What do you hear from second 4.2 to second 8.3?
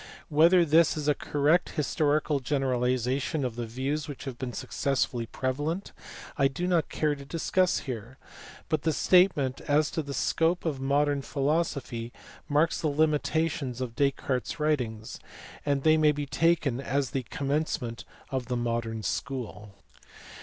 have been successively prevalent I do not care to discuss here,